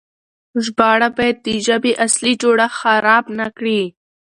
ژباړه 0.63 1.07
بايد 1.17 1.37
د 1.45 1.47
ژبې 1.65 1.91
اصلي 2.05 2.33
جوړښت 2.41 2.77
خراب 2.79 3.25
نه 3.39 3.47
کړي. 3.57 3.81